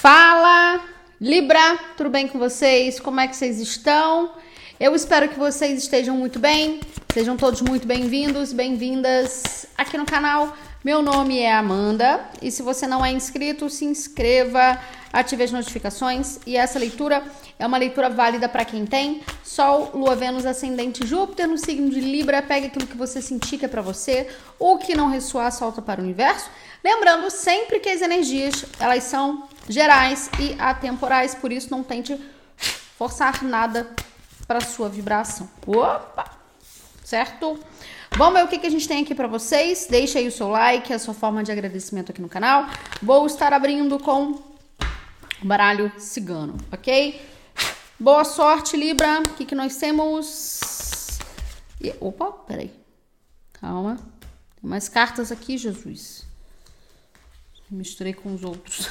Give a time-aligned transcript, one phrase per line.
[0.00, 0.80] Fala,
[1.20, 3.00] Libra, tudo bem com vocês?
[3.00, 4.30] Como é que vocês estão?
[4.78, 6.78] Eu espero que vocês estejam muito bem.
[7.12, 10.56] Sejam todos muito bem-vindos, bem-vindas aqui no canal.
[10.84, 14.80] Meu nome é Amanda e se você não é inscrito, se inscreva,
[15.12, 17.24] ative as notificações e essa leitura
[17.58, 21.98] é uma leitura válida para quem tem Sol, Lua, Vênus, Ascendente, Júpiter no signo de
[21.98, 22.40] Libra.
[22.40, 24.28] Pega aquilo que você sentir que é para você,
[24.60, 26.48] o que não ressoar, solta para o universo.
[26.84, 32.18] Lembrando sempre que as energias, elas são gerais e atemporais, por isso não tente
[32.96, 33.88] forçar nada
[34.46, 35.48] para sua vibração.
[35.66, 36.38] Opa!
[37.04, 37.58] Certo?
[38.16, 39.86] Vamos ver o que, que a gente tem aqui para vocês.
[39.88, 42.66] Deixa aí o seu like, a sua forma de agradecimento aqui no canal.
[43.00, 44.32] Vou estar abrindo com
[45.42, 47.20] o baralho cigano, ok?
[47.98, 49.20] Boa sorte, Libra.
[49.20, 51.18] O que, que nós temos?
[52.00, 52.72] Opa, peraí.
[53.52, 53.96] Calma.
[54.60, 56.26] Tem mais cartas aqui, Jesus.
[57.70, 58.88] Misturei com os outros.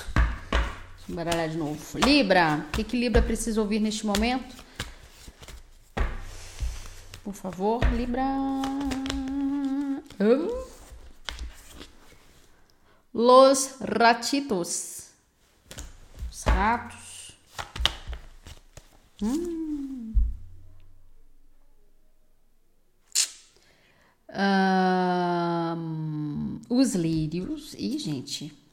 [1.08, 1.78] Baralhar de novo.
[2.00, 2.66] Libra.
[2.68, 4.56] O que, que Libra precisa ouvir neste momento?
[7.24, 8.26] Por favor, Libra.
[10.20, 10.68] Oh.
[13.14, 15.10] Los ratitos.
[16.30, 17.38] Os ratos.
[19.22, 20.14] Hum.
[24.30, 25.78] Um,
[26.70, 27.74] os lírios.
[27.74, 28.67] Ih, gente.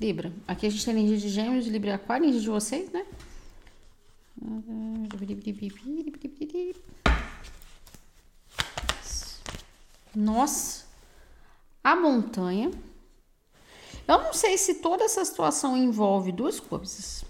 [0.00, 0.32] Libra.
[0.48, 3.04] Aqui a gente tem energia de gêmeos, Libra e aquário, energia de vocês, né?
[10.14, 10.86] Nossa.
[11.84, 12.70] A montanha.
[14.08, 17.24] Eu não sei se toda essa situação envolve duas coisas.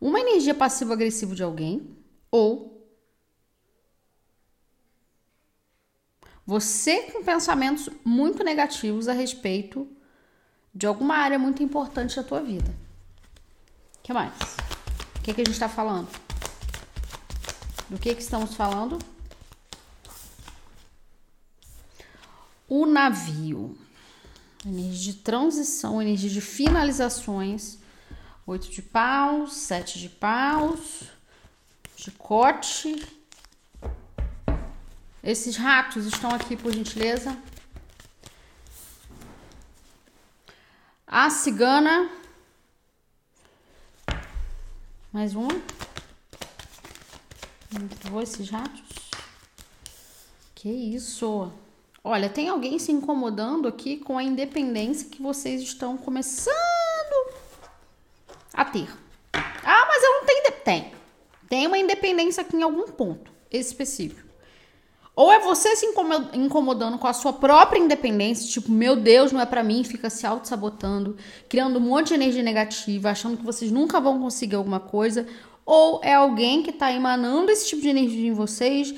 [0.00, 1.96] Uma energia passivo-agressiva de alguém
[2.30, 2.80] ou
[6.46, 9.86] você com pensamentos muito negativos a respeito
[10.74, 12.70] de alguma área muito importante da tua vida.
[13.98, 14.32] O que mais?
[15.16, 16.08] O que, que a gente está falando?
[17.88, 18.98] Do que, que estamos falando?
[22.68, 23.76] O navio.
[24.64, 27.78] Energia de transição, energia de finalizações.
[28.46, 31.04] Oito de paus, sete de paus,
[31.96, 33.06] chicote.
[35.22, 37.36] Esses ratos estão aqui, por gentileza.
[41.12, 42.08] A cigana.
[45.12, 45.50] Mais uma.
[48.08, 49.10] Vou esses ratos.
[50.54, 51.50] Que isso?
[52.04, 56.54] Olha, tem alguém se incomodando aqui com a independência que vocês estão começando
[58.54, 58.88] a ter.
[59.32, 60.40] Ah, mas eu não tenho.
[60.64, 60.94] Tem.
[61.48, 64.29] Tem uma independência aqui em algum ponto específico.
[65.14, 65.86] Ou é você se
[66.34, 70.26] incomodando com a sua própria independência, tipo, meu Deus, não é para mim, fica se
[70.26, 71.16] auto-sabotando,
[71.48, 75.26] criando um monte de energia negativa, achando que vocês nunca vão conseguir alguma coisa,
[75.66, 78.94] ou é alguém que tá emanando esse tipo de energia em vocês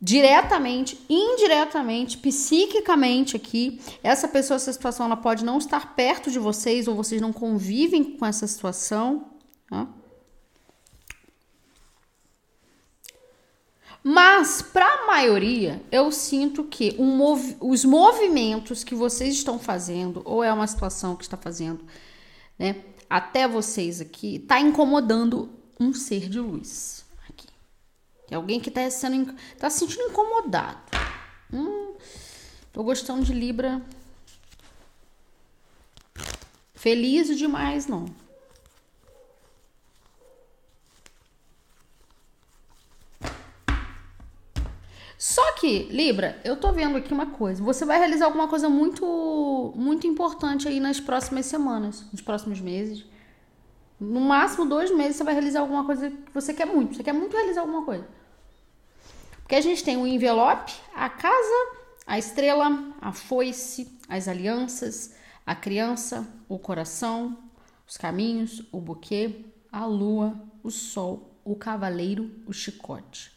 [0.00, 3.80] diretamente, indiretamente, psiquicamente aqui.
[4.02, 8.04] Essa pessoa, essa situação, ela pode não estar perto de vocês ou vocês não convivem
[8.04, 9.32] com essa situação,
[9.68, 9.88] tá?
[14.08, 20.22] Mas, para a maioria, eu sinto que um mov os movimentos que vocês estão fazendo,
[20.24, 21.84] ou é uma situação que está fazendo,
[22.56, 25.50] né, até vocês aqui, está incomodando
[25.80, 27.04] um ser de luz.
[27.28, 27.48] Aqui.
[28.30, 30.78] Alguém que está sendo, tá se sentindo incomodado.
[31.52, 31.96] Hum,
[32.72, 33.82] tô gostando de Libra.
[36.74, 38.06] Feliz demais, não.
[45.18, 47.60] Só que, Libra, eu tô vendo aqui uma coisa.
[47.60, 53.04] Você vai realizar alguma coisa muito, muito importante aí nas próximas semanas, nos próximos meses.
[53.98, 56.94] No máximo dois meses você vai realizar alguma coisa que você quer muito.
[56.94, 58.06] Você quer muito realizar alguma coisa.
[59.42, 65.54] Porque a gente tem o envelope, a casa, a estrela, a foice, as alianças, a
[65.56, 67.36] criança, o coração,
[67.88, 73.32] os caminhos, o buquê, a lua, o sol, o cavaleiro, o chicote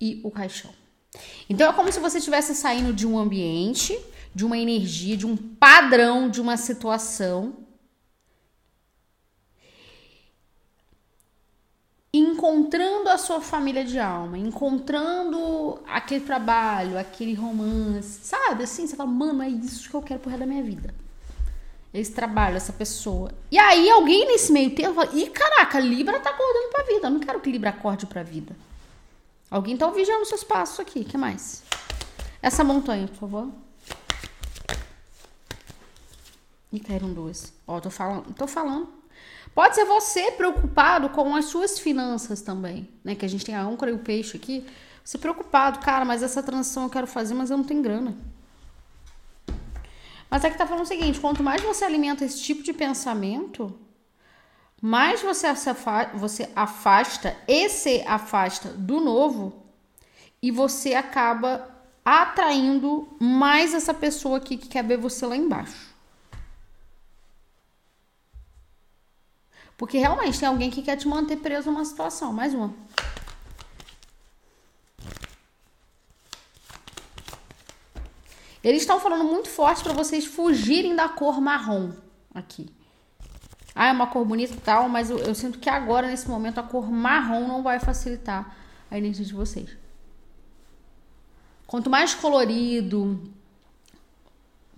[0.00, 0.79] e o caixão.
[1.48, 3.98] Então é como se você estivesse saindo de um ambiente,
[4.34, 7.54] de uma energia, de um padrão, de uma situação.
[12.12, 18.64] Encontrando a sua família de alma, encontrando aquele trabalho, aquele romance, sabe?
[18.64, 20.92] Assim, você fala, mano, é isso que eu quero pro resto da minha vida.
[21.92, 23.32] Esse trabalho, essa pessoa.
[23.50, 27.06] E aí alguém nesse meio tempo fala, ih, caraca, Libra tá acordando pra vida.
[27.06, 28.56] Eu não quero que Libra acorde pra vida.
[29.50, 31.00] Alguém tá vigiando seus passos aqui.
[31.00, 31.62] O que mais?
[32.40, 33.48] Essa montanha, por favor.
[36.72, 37.52] E caíram duas.
[37.66, 38.88] Ó, tô falando, tô falando.
[39.52, 43.16] Pode ser você preocupado com as suas finanças também, né?
[43.16, 44.64] Que a gente tem a âncora e o peixe aqui.
[45.04, 48.16] Você preocupado, cara, mas essa transição eu quero fazer, mas eu não tenho grana.
[50.30, 53.76] Mas aqui tá falando o seguinte: quanto mais você alimenta esse tipo de pensamento,
[54.80, 59.52] mais você, afasta, você afasta e se afasta do novo
[60.42, 61.68] e você acaba
[62.04, 65.90] atraindo mais essa pessoa aqui que quer ver você lá embaixo.
[69.76, 72.32] Porque realmente tem alguém que quer te manter preso numa situação.
[72.32, 72.74] Mais uma.
[78.62, 81.92] Eles estão falando muito forte para vocês fugirem da cor marrom
[82.34, 82.68] aqui.
[83.74, 86.58] Ah, é uma cor bonita e tal, mas eu, eu, sinto que agora, nesse momento,
[86.58, 88.56] a cor marrom não vai facilitar
[88.90, 89.76] a energia de vocês.
[91.66, 93.22] Quanto mais colorido,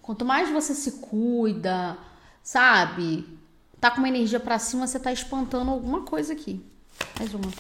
[0.03, 1.97] quanto mais você se cuida,
[2.43, 3.41] sabe?
[3.83, 6.65] tá com uma energia para cima, você tá espantando alguma coisa aqui.
[7.19, 7.51] Mais uma.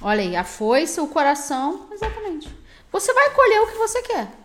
[0.00, 2.48] Olha aí, a foice, o coração, exatamente.
[2.92, 4.41] Você vai colher o que você quer.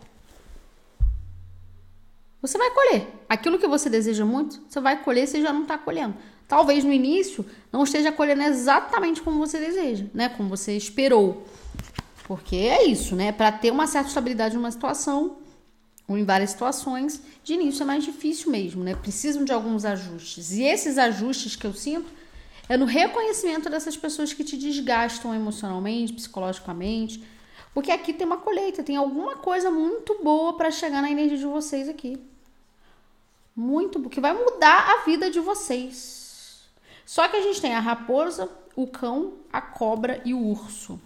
[2.42, 3.08] Você vai colher.
[3.28, 6.16] Aquilo que você deseja muito, você vai colher, você já não está colhendo.
[6.48, 10.30] Talvez no início não esteja colhendo exatamente como você deseja, né?
[10.30, 11.46] Como você esperou.
[12.26, 13.32] Porque é isso, né?
[13.32, 15.38] Para ter uma certa estabilidade numa situação,
[16.08, 18.96] ou em várias situações, de início é mais difícil mesmo, né?
[18.96, 20.52] Precisam de alguns ajustes.
[20.52, 22.10] E esses ajustes que eu sinto
[22.70, 27.24] é no reconhecimento dessas pessoas que te desgastam emocionalmente, psicologicamente.
[27.74, 31.46] Porque aqui tem uma colheita, tem alguma coisa muito boa para chegar na energia de
[31.46, 32.20] vocês aqui.
[33.56, 36.68] Muito, que vai mudar a vida de vocês.
[37.06, 41.00] Só que a gente tem a raposa, o cão, a cobra e o urso.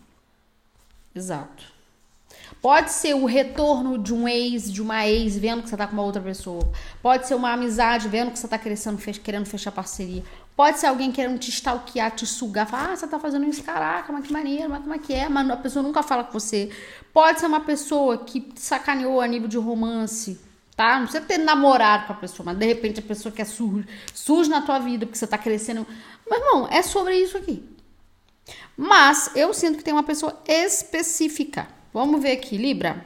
[1.14, 1.72] Exato.
[2.62, 5.94] Pode ser o retorno de um ex, de uma ex, vendo que você tá com
[5.94, 6.70] uma outra pessoa.
[7.02, 10.24] Pode ser uma amizade, vendo que você tá crescendo, querendo fechar parceria.
[10.62, 12.68] Pode ser alguém querendo te stalkear, te sugar.
[12.68, 15.28] Falar, ah, você tá fazendo isso, caraca, mas que maneiro, mas como é que é?
[15.28, 16.70] Mas a pessoa nunca fala com você.
[17.12, 20.40] Pode ser uma pessoa que sacaneou a nível de romance,
[20.76, 21.00] tá?
[21.00, 24.52] Não precisa ter namorado com a pessoa, mas de repente a pessoa quer surge, surge
[24.52, 25.84] na tua vida porque você tá crescendo.
[26.30, 27.68] Mas, irmão, é sobre isso aqui.
[28.78, 33.04] Mas eu sinto que tem uma pessoa específica Vamos ver aqui, Libra.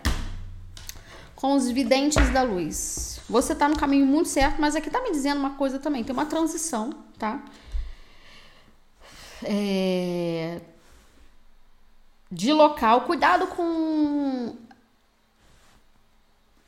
[1.45, 3.21] Com os videntes da luz.
[3.30, 6.03] Você tá no caminho muito certo, mas aqui tá me dizendo uma coisa também.
[6.03, 6.89] Tem uma transição,
[7.19, 7.39] tá?
[9.44, 10.59] É...
[12.31, 13.01] De local.
[13.01, 14.56] Cuidado com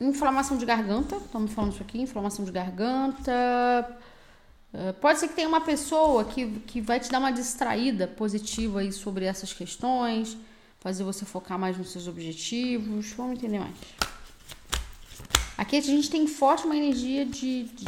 [0.00, 1.16] inflamação de garganta.
[1.16, 3.98] Estamos falando isso aqui, inflamação de garganta.
[4.72, 8.78] É, pode ser que tenha uma pessoa que, que vai te dar uma distraída positiva
[8.78, 10.38] aí sobre essas questões
[10.78, 13.12] fazer você focar mais nos seus objetivos.
[13.16, 13.74] Vamos entender mais.
[15.58, 17.84] Aqui a gente tem forte uma energia de, de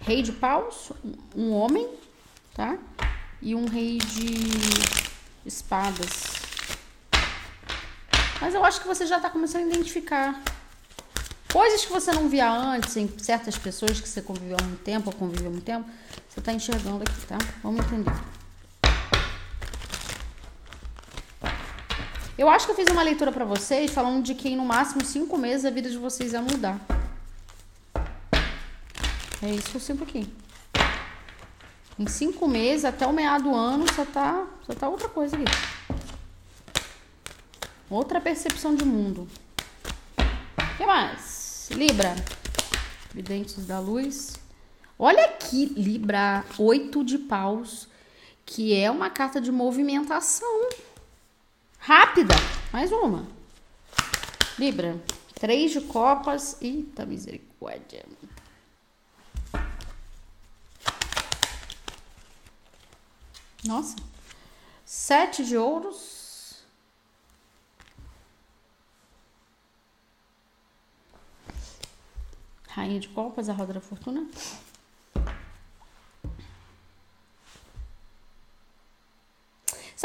[0.00, 0.90] rei de paus,
[1.36, 1.86] um homem,
[2.54, 2.78] tá?
[3.42, 4.48] E um rei de
[5.44, 6.40] espadas.
[8.40, 10.42] Mas eu acho que você já tá começando a identificar
[11.52, 15.10] coisas que você não via antes em certas pessoas que você conviveu há muito tempo
[15.10, 15.86] ou conviveu há muito tempo.
[16.30, 17.36] Você tá enxergando aqui, tá?
[17.62, 18.39] Vamos entender.
[22.40, 25.04] Eu acho que eu fiz uma leitura para vocês falando de que em no máximo
[25.04, 26.80] cinco meses a vida de vocês ia mudar.
[29.42, 30.26] É isso que eu sinto aqui.
[31.98, 35.44] Em cinco meses, até o meado do ano, só tá, só tá outra coisa aqui.
[37.90, 39.28] Outra percepção de mundo.
[40.16, 41.68] O que mais?
[41.72, 42.16] Libra.
[43.12, 44.32] Videntes da luz.
[44.98, 47.86] Olha aqui, Libra, oito de paus,
[48.46, 50.70] que é uma carta de movimentação.
[51.80, 52.34] Rápida.
[52.72, 53.26] Mais uma.
[54.58, 55.00] Libra.
[55.34, 56.60] Três de copas.
[56.60, 58.04] Eita misericórdia.
[63.64, 63.96] Nossa.
[64.84, 66.62] Sete de ouros.
[72.68, 74.28] Rainha de copas, a roda da fortuna.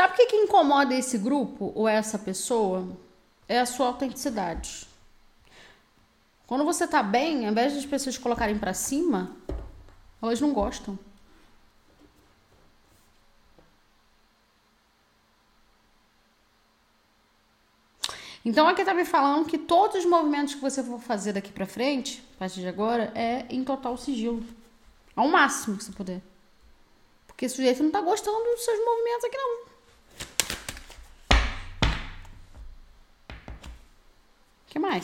[0.05, 2.87] Sabe o que, que incomoda esse grupo ou essa pessoa?
[3.49, 4.87] É a sua autenticidade.
[6.45, 9.35] Quando você tá bem, ao invés de as pessoas colocarem para cima,
[10.21, 10.99] elas não gostam.
[18.45, 21.65] Então aqui tá me falando que todos os movimentos que você for fazer daqui para
[21.65, 24.45] frente, a partir de agora, é em total sigilo.
[25.15, 26.21] Ao máximo que você puder.
[27.25, 29.74] Porque o sujeito não tá gostando dos seus movimentos aqui não.
[34.67, 35.03] Que mais?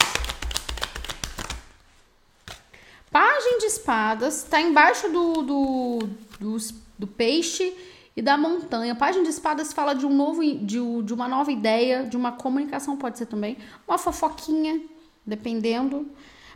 [3.09, 5.99] Pagem de espadas tá embaixo do, do,
[6.39, 6.57] do,
[6.99, 7.75] do peixe
[8.15, 8.95] e da montanha.
[8.95, 12.97] Página de espadas fala de um novo de, de uma nova ideia, de uma comunicação
[12.97, 14.81] pode ser também, uma fofoquinha,
[15.25, 16.09] dependendo.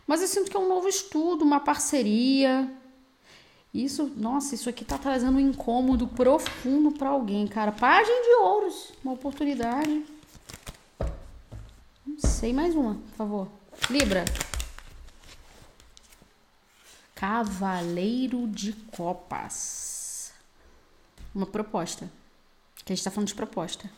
[0.06, 2.70] Mas eu sinto que é um novo estudo, uma parceria.
[3.76, 7.70] Isso, nossa, isso aqui tá trazendo um incômodo profundo para alguém, cara.
[7.70, 10.02] Página de ouros, uma oportunidade.
[12.06, 13.48] Não sei mais uma, por favor.
[13.90, 14.24] Libra.
[17.14, 20.32] Cavaleiro de Copas.
[21.34, 22.10] Uma proposta.
[22.76, 23.90] Que a gente está falando de proposta.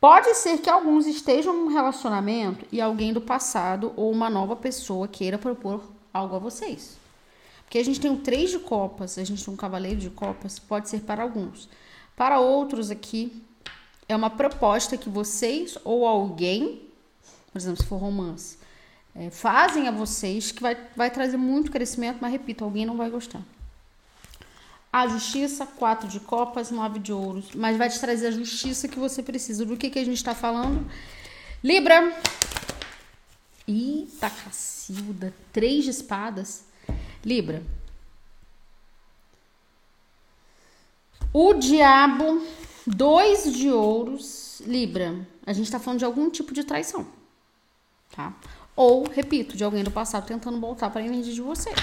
[0.00, 5.06] Pode ser que alguns estejam num relacionamento e alguém do passado ou uma nova pessoa
[5.06, 6.96] queira propor algo a vocês.
[7.64, 10.58] Porque a gente tem um três de copas, a gente tem um cavaleiro de copas,
[10.58, 11.68] pode ser para alguns.
[12.16, 13.42] Para outros aqui,
[14.08, 16.82] é uma proposta que vocês ou alguém,
[17.52, 18.56] por exemplo, se for romance,
[19.14, 23.10] é, fazem a vocês que vai, vai trazer muito crescimento, mas repito, alguém não vai
[23.10, 23.42] gostar.
[24.92, 28.98] A justiça, quatro de copas, nove de ouros, mas vai te trazer a justiça que
[28.98, 29.66] você precisa.
[29.66, 30.86] Do que, que a gente está falando?
[31.62, 32.14] Libra.
[33.66, 36.64] Eita, Cacilda, três de espadas.
[37.24, 37.62] Libra.
[41.32, 42.46] O diabo,
[42.86, 44.60] dois de ouros.
[44.64, 47.06] Libra, a gente está falando de algum tipo de traição,
[48.14, 48.34] tá?
[48.74, 51.76] Ou, repito, de alguém do passado tentando voltar para a energia de vocês.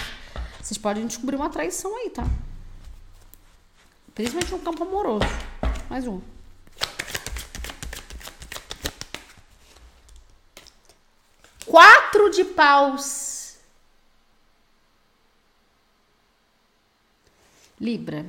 [0.62, 2.24] Vocês podem descobrir uma traição aí, tá?
[4.16, 5.26] Principalmente no campo amoroso.
[5.90, 6.22] Mais um.
[11.74, 13.56] Quatro de paus.
[17.82, 18.28] Libra.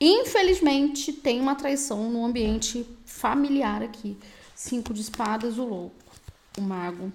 [0.00, 4.18] Infelizmente, tem uma traição no ambiente familiar aqui.
[4.52, 5.94] Cinco de espadas, o louco,
[6.58, 7.12] o mago,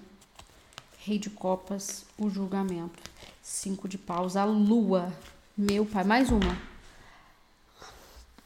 [1.00, 3.02] rei de copas, o julgamento.
[3.42, 5.12] Cinco de paus, a lua,
[5.54, 6.02] meu pai.
[6.02, 6.58] Mais uma.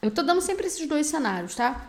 [0.02, 1.88] Eu tô dando sempre esses dois cenários, tá?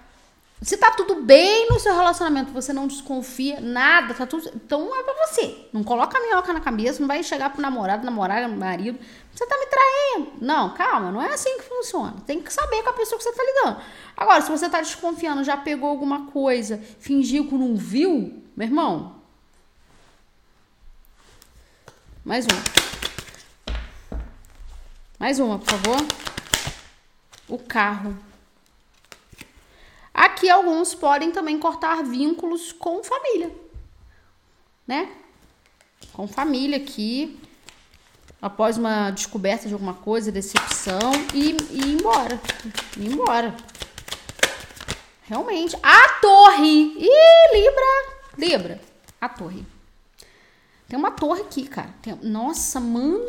[0.63, 4.50] Se tá tudo bem no seu relacionamento, você não desconfia, nada, tá tudo.
[4.55, 5.67] Então é pra você.
[5.74, 8.98] Não coloca a minhoca na cabeça, não vai chegar pro namorado, namorada, marido.
[9.34, 10.34] Você tá me traindo.
[10.39, 12.15] Não, calma, não é assim que funciona.
[12.25, 13.82] Tem que saber com a pessoa que você tá lidando.
[14.15, 19.15] Agora, se você tá desconfiando, já pegou alguma coisa, fingiu que não viu, meu irmão.
[22.24, 22.63] Mais uma.
[25.20, 25.98] Mais uma, por favor.
[27.50, 28.17] O carro.
[30.13, 33.51] Aqui alguns podem também cortar vínculos com família,
[34.86, 35.12] né?
[36.12, 37.39] Com família aqui,
[38.39, 41.00] após uma descoberta de alguma coisa, decepção,
[41.34, 42.39] e, e ir embora.
[42.96, 43.55] Ir embora.
[45.24, 45.75] Realmente.
[45.82, 46.93] A torre!
[47.00, 48.13] Ih, Libra!
[48.38, 48.82] Libra.
[49.20, 49.65] A torre.
[50.88, 51.89] Tem uma torre aqui, cara.
[52.03, 52.13] Tem...
[52.22, 53.25] Nossa, mano,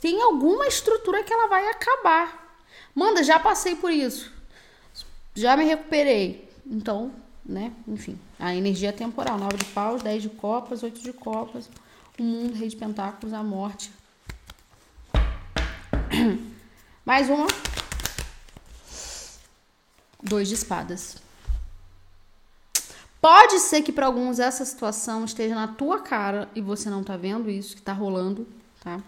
[0.00, 2.58] tem alguma estrutura que ela vai acabar.
[2.92, 4.39] Manda, já passei por isso
[5.40, 6.48] já me recuperei.
[6.66, 7.12] Então,
[7.44, 9.38] né, enfim, a energia é temporal.
[9.38, 11.68] Nove de paus, dez de copas, oito de copas,
[12.18, 13.90] o mundo, rei de pentáculos, a morte.
[17.04, 17.46] Mais uma.
[20.22, 21.16] Dois de espadas.
[23.20, 27.16] Pode ser que para alguns essa situação esteja na tua cara e você não tá
[27.16, 28.46] vendo isso que tá rolando,
[28.82, 29.00] tá?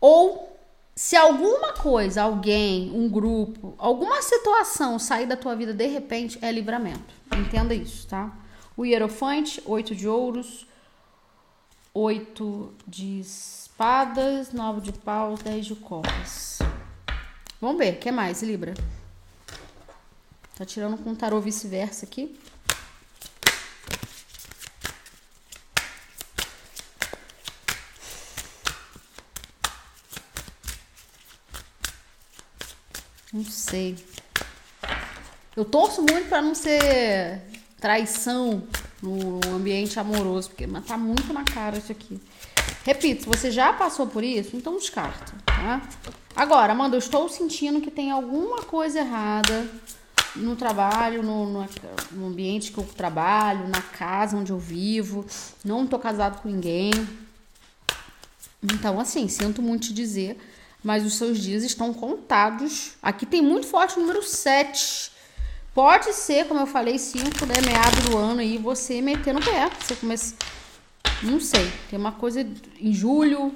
[0.00, 0.53] Ou
[0.96, 6.52] se alguma coisa, alguém, um grupo, alguma situação sair da tua vida de repente, é
[6.52, 7.12] livramento.
[7.36, 8.32] Entenda isso, tá?
[8.76, 10.66] O hierofante, oito de ouros,
[11.92, 16.60] oito de espadas, nove de paus, dez de copas.
[17.60, 18.74] Vamos ver, o que mais, Libra?
[20.56, 22.38] Tá tirando com tarô vice-versa aqui.
[33.34, 33.96] Não sei.
[35.56, 37.42] Eu torço muito para não ser
[37.80, 38.62] traição
[39.02, 42.20] no ambiente amoroso, porque mas tá muito na cara isso aqui.
[42.84, 45.82] Repito, se você já passou por isso, então descarta, tá?
[46.36, 49.68] Agora, Amanda, eu estou sentindo que tem alguma coisa errada
[50.36, 51.68] no trabalho, no, no,
[52.12, 55.26] no ambiente que eu trabalho, na casa onde eu vivo.
[55.64, 56.92] Não tô casado com ninguém.
[58.62, 60.38] Então, assim, sinto muito te dizer
[60.84, 62.92] mas os seus dias estão contados.
[63.02, 65.10] Aqui tem muito forte o número 7.
[65.74, 67.54] Pode ser, como eu falei, 5, né?
[67.64, 69.70] Meado do ano aí, você meter no pé.
[69.80, 70.34] Você começa.
[71.22, 71.72] Não sei.
[71.88, 72.46] Tem uma coisa
[72.78, 73.54] em julho,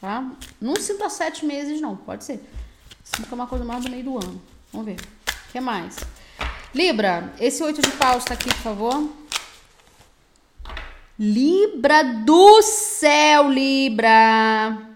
[0.00, 0.24] tá?
[0.60, 1.96] Não sinta sete meses, não.
[1.96, 2.40] Pode ser.
[3.02, 4.40] Sinto que é uma coisa mais do meio do ano.
[4.72, 4.96] Vamos ver.
[4.98, 5.96] O que mais?
[6.72, 9.12] Libra, esse oito de paus tá aqui, por favor.
[11.18, 14.91] Libra do céu, Libra.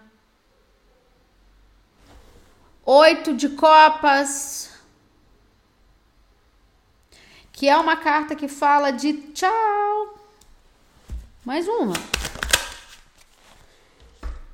[2.88, 4.70] Oito de copas.
[7.52, 10.20] Que é uma carta que fala de tchau.
[11.44, 11.94] Mais uma.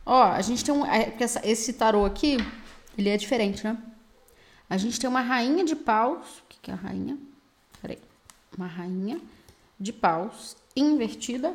[0.06, 0.86] Ó, a gente tem um.
[0.86, 2.38] É, esse tarô aqui,
[2.96, 3.76] ele é diferente, né?
[4.70, 6.38] A gente tem uma rainha de paus.
[6.38, 7.18] O que, que é a rainha?
[7.82, 7.98] Peraí.
[8.56, 9.20] Uma rainha
[9.78, 11.54] de paus invertida.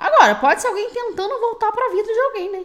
[0.00, 2.64] Agora, pode ser alguém tentando voltar para a vida de alguém, né?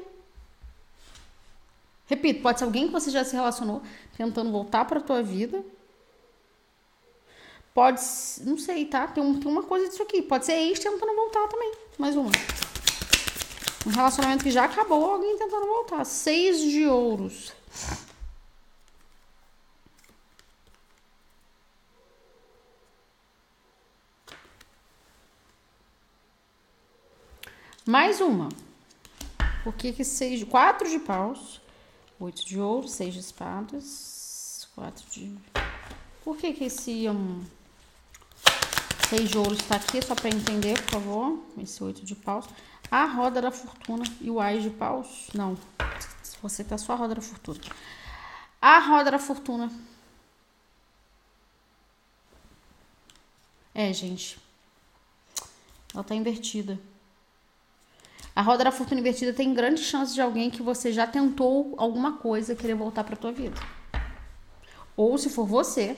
[2.05, 3.81] Repito, pode ser alguém que você já se relacionou
[4.15, 5.61] tentando voltar para tua vida.
[7.73, 7.99] Pode,
[8.45, 9.05] não sei, tá?
[9.07, 10.21] Tem, um, tem uma coisa disso aqui.
[10.21, 11.73] Pode ser ex tentando voltar também.
[11.97, 12.31] Mais uma.
[13.85, 16.05] Um relacionamento que já acabou, alguém tentando voltar.
[16.05, 17.51] Seis de ouros.
[27.87, 28.49] Mais uma.
[29.63, 30.43] Por que que seis...
[30.43, 31.61] Quatro de paus.
[32.19, 34.67] Oito de ouro, seis de espadas.
[34.73, 35.37] Quatro de...
[36.23, 37.07] Por que que esse...
[37.07, 37.45] Um...
[39.07, 41.43] Seis de ouro está aqui, só para entender, por favor.
[41.59, 42.47] Esse oito de paus.
[42.89, 45.27] A roda da fortuna e o ais de paus.
[45.31, 45.55] Não.
[46.41, 47.59] Você tá só a roda da fortuna.
[48.59, 49.71] A roda da fortuna.
[53.75, 54.39] É, gente.
[55.93, 56.79] Ela tá invertida.
[58.35, 62.17] A roda da fortuna invertida tem grande chance de alguém que você já tentou alguma
[62.17, 63.55] coisa querer voltar para tua vida.
[64.97, 65.97] Ou se for você,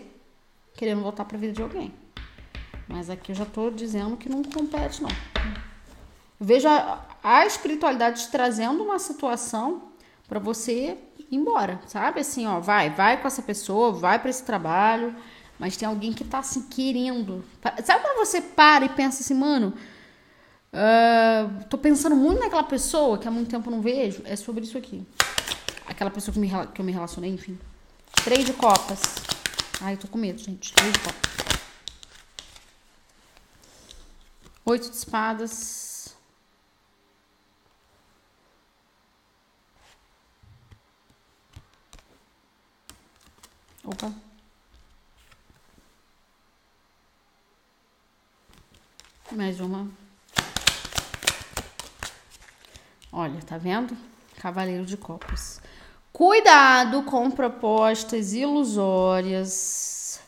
[0.76, 1.92] querendo voltar para a vida de alguém.
[2.88, 5.10] Mas aqui eu já tô dizendo que não compete não.
[6.40, 9.92] Veja a, a espiritualidade te trazendo uma situação
[10.28, 12.20] para você ir embora, sabe?
[12.20, 15.16] Assim, ó, vai, vai com essa pessoa, vai para esse trabalho,
[15.58, 17.44] mas tem alguém que tá assim querendo.
[17.84, 19.74] Sabe quando você para e pensa assim, mano,
[20.74, 24.22] Uh, tô pensando muito naquela pessoa que há muito tempo não vejo.
[24.26, 25.06] É sobre isso aqui.
[25.88, 27.58] Aquela pessoa que, me, que eu me relacionei, enfim.
[28.24, 29.16] Três de copas.
[29.82, 30.74] Ai, eu tô com medo, gente.
[30.74, 31.28] Três de copas.
[34.66, 36.16] Oito de espadas.
[43.86, 44.12] Opa.
[49.32, 50.07] Mais uma.
[53.20, 53.98] Olha, tá vendo?
[54.40, 55.60] Cavaleiro de Copas.
[56.14, 60.20] Cuidado com propostas ilusórias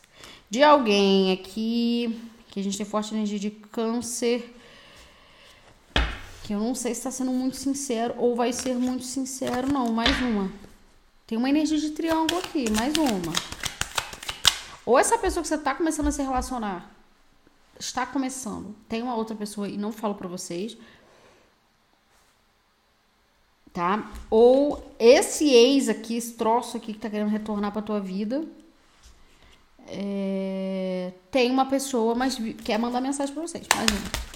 [0.50, 4.56] de alguém aqui que a gente tem forte energia de câncer.
[6.42, 9.92] Que eu não sei se está sendo muito sincero ou vai ser muito sincero, não.
[9.92, 10.50] Mais uma.
[11.28, 13.32] Tem uma energia de triângulo aqui, mais uma.
[14.84, 16.90] Ou essa pessoa que você está começando a se relacionar
[17.78, 20.76] está começando, tem uma outra pessoa e não falo para vocês,
[23.72, 24.10] tá?
[24.30, 28.44] Ou esse ex aqui, esse troço aqui que tá querendo retornar pra tua vida,
[29.86, 31.12] é...
[31.30, 33.66] tem uma pessoa, mas quer mandar mensagem pra vocês.
[33.74, 34.30] Um.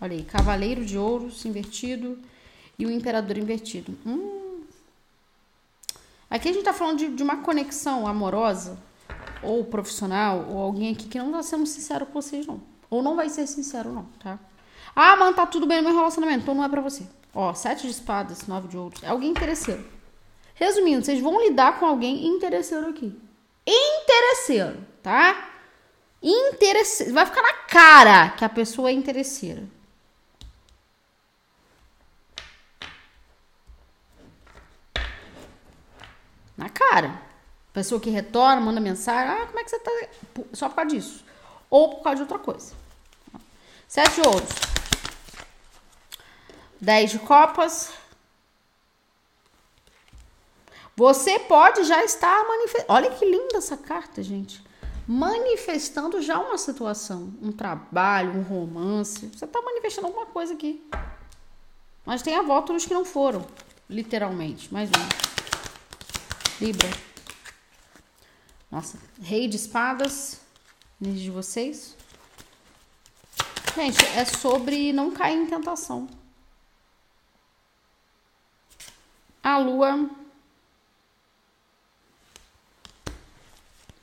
[0.00, 2.18] Olha aí, Cavaleiro de Ouros invertido
[2.78, 3.96] e o Imperador invertido.
[4.06, 4.62] Hum.
[6.30, 8.78] Aqui a gente tá falando de, de uma conexão amorosa
[9.42, 12.60] ou profissional ou alguém aqui que não tá sendo sincero com vocês, não.
[12.90, 14.38] Ou não vai ser sincero, não, tá?
[14.94, 17.04] Ah, mano, tá tudo bem no meu relacionamento, então não é pra você.
[17.34, 19.02] Ó, sete de espadas, nove de ouros.
[19.02, 19.84] É alguém interesseiro.
[20.54, 23.16] Resumindo, vocês vão lidar com alguém interesseiro aqui.
[23.66, 25.50] Interesseiro, tá?
[26.22, 27.12] Interesseiro.
[27.14, 29.62] Vai ficar na cara que a pessoa é interesseira.
[36.56, 37.22] Na cara.
[37.72, 39.32] Pessoa que retorna, manda mensagem.
[39.32, 39.90] Ah, como é que você tá?
[40.52, 41.24] Só por causa disso.
[41.70, 42.74] Ou por causa de outra coisa.
[43.86, 44.48] Sete ouros.
[46.80, 47.92] 10 de copas.
[50.96, 52.92] Você pode já estar manifestando.
[52.92, 54.62] Olha que linda essa carta, gente.
[55.06, 59.28] Manifestando já uma situação, um trabalho, um romance.
[59.28, 60.84] Você está manifestando alguma coisa aqui.
[62.04, 63.46] Mas tem a volta dos que não foram,
[63.88, 64.72] literalmente.
[64.72, 66.64] Mais um.
[66.64, 66.88] Libra.
[68.70, 70.40] Nossa, rei de espadas.
[71.00, 71.96] Energia de vocês.
[73.76, 76.08] Gente, é sobre não cair em tentação.
[79.42, 80.10] A lua.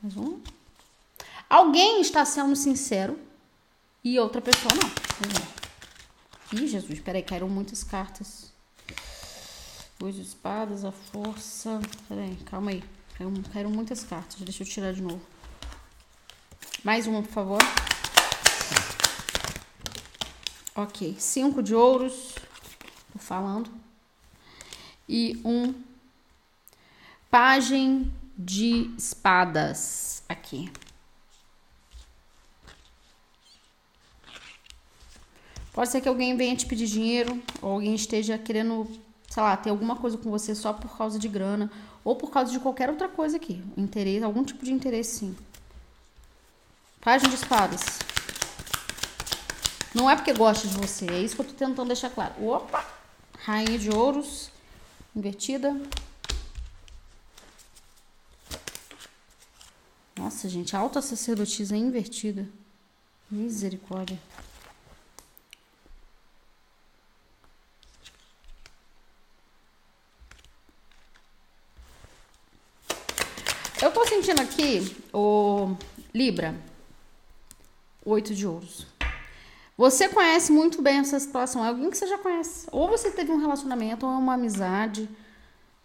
[0.01, 0.39] Mais um.
[1.49, 3.19] Alguém está sendo sincero
[4.03, 5.55] e outra pessoa não.
[6.59, 8.53] Ih, Jesus, peraí, caíram muitas cartas.
[9.97, 11.79] Dois espadas, a força.
[12.07, 12.83] Peraí, calma aí.
[13.17, 14.35] Caíram, caíram muitas cartas.
[14.41, 15.21] Deixa eu tirar de novo.
[16.83, 17.61] Mais uma, por favor.
[20.75, 21.15] Ok.
[21.17, 22.35] Cinco de ouros.
[23.13, 23.84] Tô falando.
[25.07, 25.73] E um
[27.35, 30.71] Pagem de espadas aqui.
[35.73, 38.87] Pode ser que alguém venha te pedir dinheiro, ou alguém esteja querendo,
[39.29, 41.69] sei lá, ter alguma coisa com você só por causa de grana,
[42.05, 43.61] ou por causa de qualquer outra coisa aqui.
[43.75, 45.37] Interesse, algum tipo de interesse, sim.
[47.01, 47.99] Página de espadas.
[49.93, 52.33] Não é porque gosta de você, é isso que eu tô tentando deixar claro.
[52.47, 52.85] Opa!
[53.39, 54.49] Rainha de ouros,
[55.15, 55.75] invertida.
[60.17, 62.47] Nossa, gente, a alta sacerdotisa invertida.
[63.29, 64.19] Misericórdia.
[73.81, 75.75] Eu tô sentindo aqui o
[76.13, 76.55] Libra,
[78.03, 78.87] oito de ouros.
[79.77, 82.67] Você conhece muito bem essa situação, é alguém que você já conhece.
[82.71, 85.09] Ou você teve um relacionamento, ou uma amizade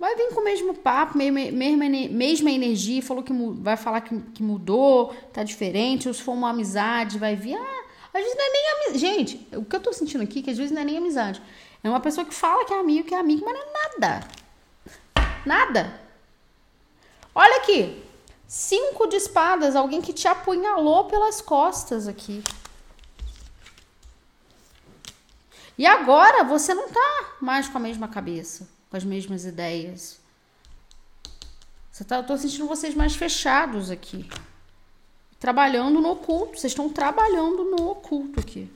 [0.01, 5.15] vai vir com o mesmo papo, mesma, energia, falou que vai falar que, que mudou,
[5.31, 7.55] tá diferente, ou se for uma amizade, vai vir.
[7.55, 8.99] Ah, às vezes não é nem amizade.
[8.99, 11.43] Gente, o que eu tô sentindo aqui é que às vezes não é nem amizade.
[11.85, 14.29] É uma pessoa que fala que é amigo, que é amigo, mas não é nada.
[15.45, 16.01] Nada.
[17.35, 18.03] Olha aqui.
[18.49, 22.43] Cinco de espadas, alguém que te apunhalou pelas costas aqui.
[25.81, 30.21] E agora você não tá mais com a mesma cabeça com as mesmas ideias.
[31.91, 34.29] Você tá, eu tô sentindo vocês mais fechados aqui.
[35.39, 36.59] Trabalhando no oculto.
[36.59, 38.71] Vocês estão trabalhando no oculto aqui.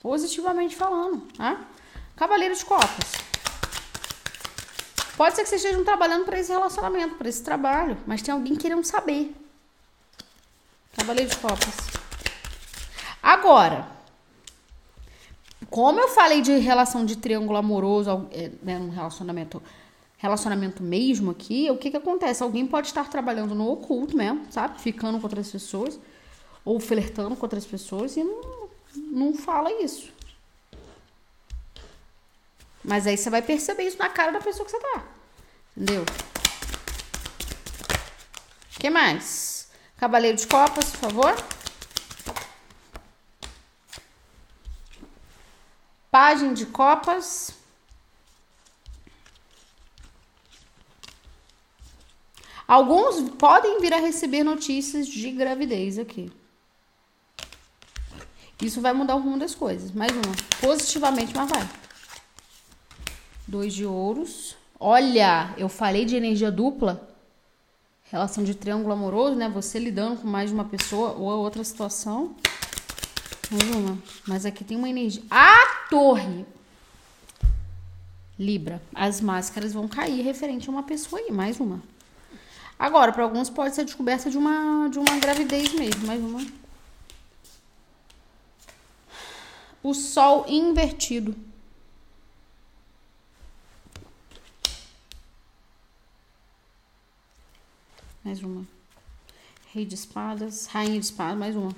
[0.00, 1.62] Positivamente falando, né?
[2.14, 3.12] Cavaleiro de Copas.
[5.16, 8.54] Pode ser que vocês estejam trabalhando para esse relacionamento, para esse trabalho, mas tem alguém
[8.54, 9.34] querendo saber.
[10.96, 11.74] Cavaleiro de Copas.
[13.22, 13.95] Agora,
[15.70, 19.62] como eu falei de relação de triângulo amoroso, é, né, um relacionamento,
[20.16, 22.42] relacionamento mesmo aqui, o que que acontece?
[22.42, 24.80] Alguém pode estar trabalhando no oculto mesmo, sabe?
[24.80, 25.98] Ficando com outras pessoas,
[26.64, 30.12] ou flertando com outras pessoas e não, não fala isso.
[32.84, 35.04] Mas aí você vai perceber isso na cara da pessoa que você tá.
[35.76, 36.04] Entendeu?
[38.76, 39.68] O que mais?
[39.96, 41.55] Cavaleiro de Copas, por favor.
[46.18, 47.52] Página de copas.
[52.66, 56.32] Alguns podem vir a receber notícias de gravidez aqui.
[58.62, 59.92] Isso vai mudar o rumo das coisas.
[59.92, 60.34] Mais uma.
[60.58, 61.68] Positivamente, mas vai.
[63.46, 64.56] Dois de ouros.
[64.80, 67.14] Olha, eu falei de energia dupla.
[68.04, 69.50] Relação de triângulo amoroso, né?
[69.50, 72.34] Você lidando com mais de uma pessoa ou outra situação.
[73.50, 73.98] Mais uma.
[74.26, 75.22] Mas aqui tem uma energia.
[75.30, 75.76] Ah!
[75.88, 76.46] torre.
[78.38, 81.82] Libra, as máscaras vão cair referente a uma pessoa aí, mais uma.
[82.78, 86.46] Agora, para alguns pode ser descoberta de uma de uma gravidez mesmo, mais uma.
[89.82, 91.34] O sol invertido.
[98.22, 98.66] Mais uma.
[99.72, 101.74] Rei de espadas, rainha de espadas, mais uma.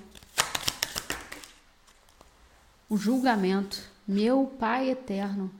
[2.88, 3.82] O julgamento.
[4.06, 5.50] Meu Pai eterno.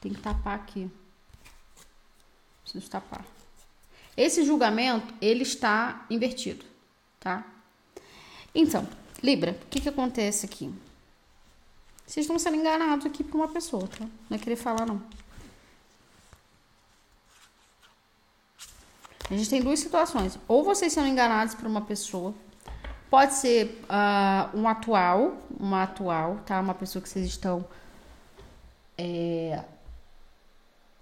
[0.00, 0.90] Tem que tapar aqui.
[2.62, 3.24] Preciso tapar.
[4.16, 6.64] Esse julgamento, ele está invertido,
[7.20, 7.44] tá?
[8.54, 8.88] Então,
[9.22, 10.72] Libra, o que que acontece aqui?
[12.06, 14.06] Vocês estão sendo enganados aqui por uma pessoa, tá?
[14.30, 15.02] Não é querer falar, não.
[19.28, 20.38] A gente tem duas situações.
[20.46, 22.32] Ou vocês sendo enganados por uma pessoa
[23.08, 26.60] Pode ser uh, um atual, uma atual, tá?
[26.60, 27.64] Uma pessoa que vocês estão
[28.98, 29.62] é,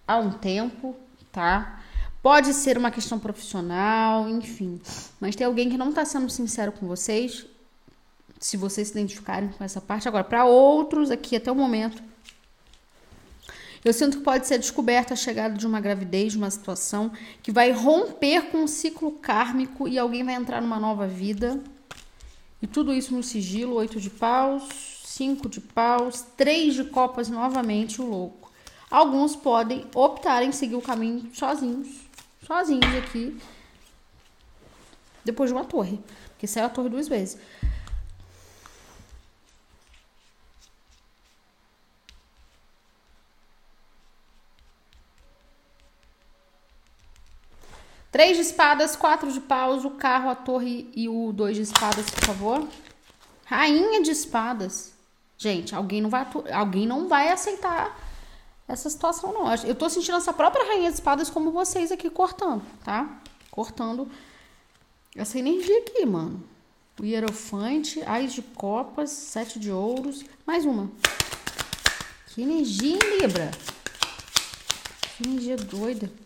[0.06, 0.94] há um tempo,
[1.32, 1.82] tá?
[2.22, 4.80] Pode ser uma questão profissional, enfim.
[5.20, 7.46] Mas tem alguém que não está sendo sincero com vocês,
[8.38, 10.06] se vocês se identificarem com essa parte.
[10.08, 12.02] Agora, para outros aqui até o momento,
[13.84, 17.12] eu sinto que pode ser descoberta a chegada de uma gravidez, de uma situação
[17.42, 21.60] que vai romper com um ciclo kármico e alguém vai entrar numa nova vida
[22.64, 28.00] e tudo isso no sigilo, oito de paus, cinco de paus, três de copas novamente,
[28.00, 28.50] o louco.
[28.90, 31.88] Alguns podem optar em seguir o caminho sozinhos,
[32.40, 33.38] sozinhos aqui,
[35.22, 36.00] depois de uma torre,
[36.30, 37.38] porque saiu a torre duas vezes.
[48.14, 52.08] Três de espadas, quatro de paus, o carro, a torre e o dois de espadas,
[52.08, 52.68] por favor.
[53.44, 54.92] Rainha de espadas.
[55.36, 57.98] Gente, alguém não vai, alguém não vai aceitar
[58.68, 59.52] essa situação, não.
[59.64, 63.20] Eu tô sentindo essa própria rainha de espadas como vocês aqui cortando, tá?
[63.50, 64.08] Cortando
[65.16, 66.40] essa energia aqui, mano.
[67.00, 70.24] O hierofante, ais de copas, sete de ouros.
[70.46, 70.88] Mais uma.
[72.28, 73.50] Que energia, Libra?
[75.16, 76.23] Que energia doida.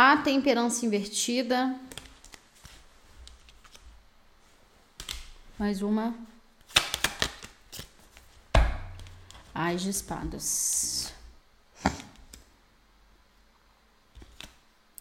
[0.00, 1.74] A temperança invertida.
[5.58, 6.14] Mais uma.
[9.52, 11.12] As de espadas.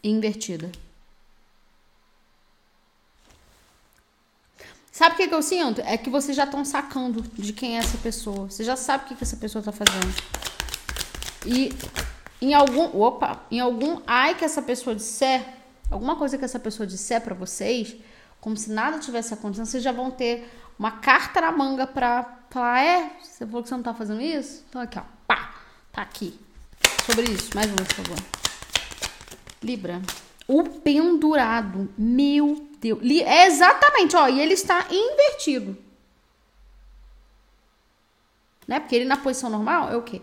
[0.03, 0.71] Invertida.
[4.91, 5.79] Sabe o que, que eu sinto?
[5.81, 8.49] É que vocês já estão sacando de quem é essa pessoa.
[8.49, 10.11] Você já sabe o que, que essa pessoa tá fazendo.
[11.45, 11.69] E
[12.41, 12.99] em algum.
[13.01, 13.41] Opa!
[13.51, 15.45] Em algum ai que essa pessoa disser,
[15.89, 17.95] alguma coisa que essa pessoa disser para vocês,
[18.39, 22.81] como se nada tivesse acontecendo, vocês já vão ter uma carta na manga pra falar:
[22.81, 24.63] é, você falou que você não tá fazendo isso?
[24.69, 25.03] Então aqui, ó.
[25.27, 25.55] Pá!
[25.91, 26.39] Tá aqui.
[27.05, 27.49] Sobre isso.
[27.55, 28.17] Mais um, por favor.
[29.63, 30.01] Libra.
[30.47, 31.89] O pendurado.
[31.97, 32.99] Meu Deus.
[33.25, 34.27] É exatamente, ó.
[34.27, 35.77] E ele está invertido.
[38.67, 38.79] Né?
[38.79, 40.21] Porque ele na posição normal é o quê?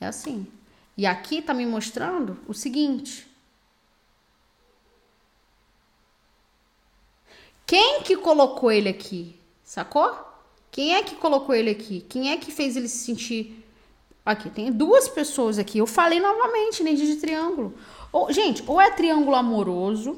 [0.00, 0.46] É assim.
[1.00, 3.26] E aqui tá me mostrando o seguinte.
[7.66, 9.34] Quem que colocou ele aqui?
[9.64, 10.14] Sacou?
[10.70, 12.04] Quem é que colocou ele aqui?
[12.06, 13.64] Quem é que fez ele se sentir.
[14.26, 15.78] Aqui, tem duas pessoas aqui.
[15.78, 17.72] Eu falei novamente, energia de triângulo.
[18.12, 20.14] Ou, gente, ou é triângulo amoroso,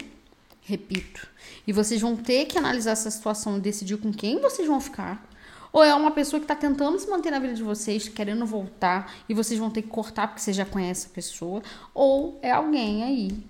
[0.63, 1.29] repito,
[1.65, 5.31] e vocês vão ter que analisar essa situação e decidir com quem vocês vão ficar.
[5.73, 9.15] Ou é uma pessoa que está tentando se manter na vida de vocês, querendo voltar,
[9.29, 11.63] e vocês vão ter que cortar porque você já conhece a pessoa.
[11.95, 13.45] Ou é alguém aí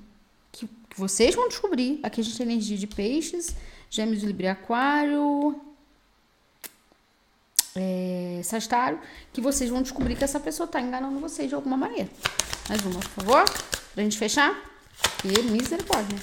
[0.53, 1.99] que, que vocês vão descobrir.
[2.03, 3.57] Aqui a gente tem energia de peixes,
[3.91, 5.61] gêmeos, libra e aquário,
[7.75, 9.01] é, Sagitário,
[9.33, 12.09] que vocês vão descobrir que essa pessoa está enganando vocês de alguma maneira.
[12.69, 13.45] Mais uma, por favor,
[13.95, 14.71] pra gente fechar.
[15.25, 16.19] E misericórdia.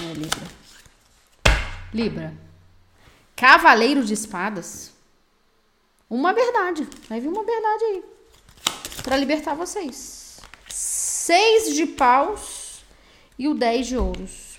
[0.00, 0.42] É, Libra.
[1.92, 2.43] Libra.
[3.44, 4.90] Cavaleiro de espadas.
[6.08, 6.88] Uma verdade.
[7.10, 8.04] Vai vir uma verdade aí.
[9.02, 10.40] Pra libertar vocês.
[10.70, 12.82] Seis de paus
[13.38, 14.56] e o dez de ouros.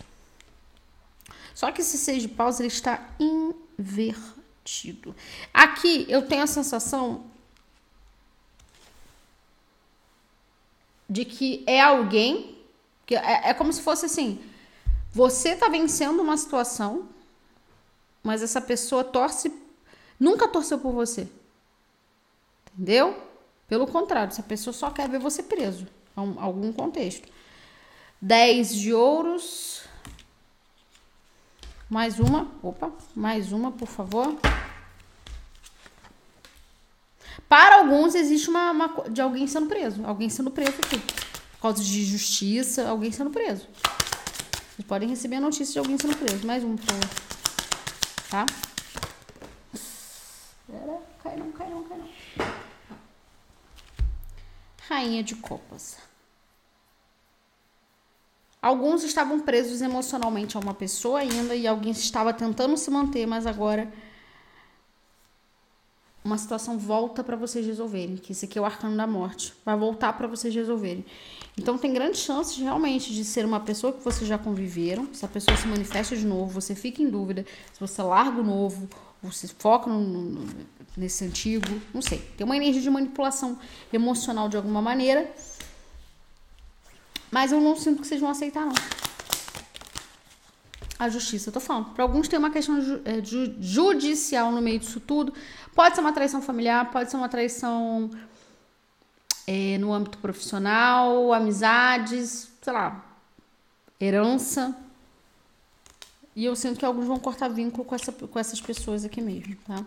[1.55, 5.15] Só que esse seis de paus ele está invertido.
[5.51, 7.25] Aqui eu tenho a sensação
[11.09, 12.55] de que é alguém
[13.07, 14.39] que é, é como se fosse assim,
[15.11, 17.14] você tá vencendo uma situação,
[18.25, 19.53] mas essa pessoa torce
[20.19, 21.29] nunca torceu por você.
[22.73, 23.15] Entendeu?
[23.67, 27.27] Pelo contrário, essa pessoa só quer ver você preso, em algum contexto.
[28.19, 29.83] 10 de ouros.
[31.87, 32.51] Mais uma.
[32.63, 34.35] Opa, mais uma, por favor.
[37.47, 40.03] Para alguns, existe uma, uma, de alguém sendo preso.
[40.03, 40.97] Alguém sendo preso aqui.
[40.97, 43.67] Por causa de justiça, alguém sendo preso.
[44.75, 46.45] Vocês podem receber a notícia de alguém sendo preso.
[46.45, 47.24] Mais um, por favor.
[48.35, 48.45] Tá?
[49.73, 51.01] Espera.
[51.23, 52.09] Cai não, cai não, cai não.
[54.89, 55.97] Rainha de Copas.
[58.61, 63.47] Alguns estavam presos emocionalmente a uma pessoa ainda e alguém estava tentando se manter, mas
[63.47, 63.89] agora
[66.25, 69.77] uma situação volta para vocês resolverem, que esse aqui é o arcano da morte, vai
[69.77, 71.05] voltar para vocês resolverem.
[71.55, 75.27] Então tem grandes chances realmente de ser uma pessoa que vocês já conviveram, se a
[75.27, 78.89] pessoa se manifesta de novo, você fica em dúvida, se você larga o novo,
[79.31, 80.47] se foca no, no,
[80.97, 82.17] nesse antigo, não sei.
[82.35, 83.59] Tem uma energia de manipulação
[83.93, 85.31] emocional de alguma maneira,
[87.29, 88.73] mas eu não sinto que vocês vão aceitar não.
[90.97, 91.91] A justiça, eu tô falando.
[91.93, 95.33] Para alguns tem uma questão ju, é, ju, judicial no meio disso tudo.
[95.73, 98.09] Pode ser uma traição familiar, pode ser uma traição
[99.45, 103.05] é, no âmbito profissional, amizades, sei lá,
[103.99, 104.75] herança.
[106.35, 109.55] E eu sinto que alguns vão cortar vínculo com, essa, com essas pessoas aqui mesmo,
[109.67, 109.85] tá?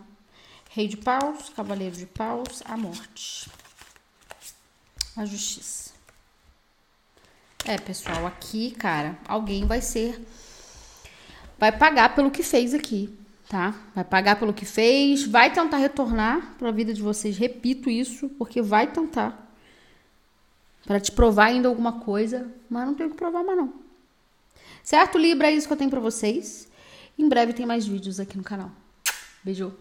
[0.70, 3.50] Rei de paus, cavaleiro de paus, a morte.
[5.16, 5.92] A justiça.
[7.64, 10.24] É, pessoal, aqui, cara, alguém vai ser.
[11.58, 13.18] Vai pagar pelo que fez aqui
[13.48, 13.74] tá?
[13.94, 17.38] Vai pagar pelo que fez, vai tentar retornar para a vida de vocês.
[17.38, 19.46] Repito isso, porque vai tentar
[20.84, 23.72] para te provar ainda alguma coisa, mas não tenho que provar mais não.
[24.82, 25.48] Certo, Libra?
[25.48, 26.68] É isso que eu tenho para vocês.
[27.18, 28.70] Em breve tem mais vídeos aqui no canal.
[29.42, 29.74] Beijo.